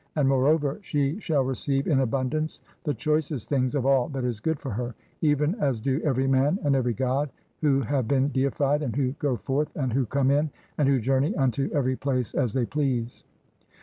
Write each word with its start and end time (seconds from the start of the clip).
And, 0.15 0.27
moreover, 0.27 0.79
she 0.81 1.19
"shall 1.19 1.43
receive 1.43 1.85
in 1.85 1.99
abundance 1.99 2.59
the 2.85 2.93
choicest 2.95 3.47
things 3.49 3.75
of 3.75 3.85
all 3.85 4.09
"that 4.09 4.23
is 4.23 4.39
good 4.39 4.59
for 4.59 4.71
her, 4.71 4.95
even 5.21 5.53
as 5.59 5.79
do 5.79 6.01
every 6.03 6.25
man 6.25 6.57
and 6.63 6.75
"every 6.75 6.95
god 6.95 7.29
who 7.61 7.81
have 7.81 8.07
been 8.07 8.29
deified, 8.29 8.81
and 8.81 8.95
who 8.95 9.11
go 9.19 9.35
forth 9.37 9.69
"and 9.75 9.93
who 9.93 10.07
come 10.07 10.31
in, 10.31 10.49
and 10.79 10.89
who 10.89 10.99
journey 10.99 11.35
unto 11.35 11.69
every 11.71 11.95
place 11.95 12.33
"as 12.33 12.51
they 12.53 12.65
please." 12.65 13.25